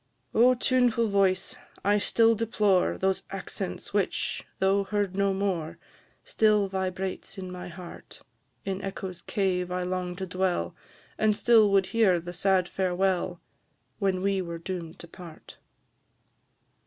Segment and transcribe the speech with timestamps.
[0.33, 1.55] Oh, tuneful voice!
[1.85, 5.77] I still deplore Those accents which, though heard no more,
[6.23, 8.23] Still vibrate in my heart;
[8.65, 10.75] In echo's cave I long to dwell,
[11.19, 13.41] And still would hear the sad farewell,
[13.99, 15.59] When we were doom'd to part.